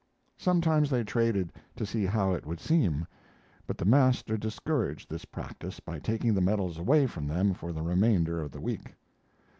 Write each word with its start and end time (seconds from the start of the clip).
Sometimes 0.39 0.89
they 0.89 1.03
traded, 1.03 1.53
to 1.75 1.85
see 1.85 2.05
how 2.07 2.33
it 2.33 2.43
would 2.43 2.59
seem, 2.59 3.05
but 3.67 3.77
the 3.77 3.85
master 3.85 4.35
discouraged 4.35 5.11
this 5.11 5.25
practice 5.25 5.79
by 5.79 5.99
taking 5.99 6.33
the 6.33 6.41
medals 6.41 6.79
away 6.79 7.05
from 7.05 7.27
them 7.27 7.53
for 7.53 7.71
the 7.71 7.83
remainder 7.83 8.41
of 8.41 8.49
the 8.51 8.61
week. 8.61 8.95